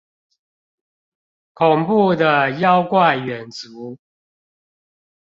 [1.53, 3.99] 恐怖的妖怪遠足